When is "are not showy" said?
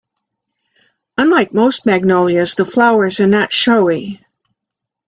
3.19-4.19